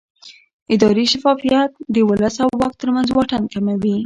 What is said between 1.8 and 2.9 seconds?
د ولس او واک